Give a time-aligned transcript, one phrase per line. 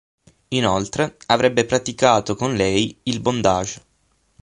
[0.47, 3.83] Inoltre avrebbe praticato con lei il bondage.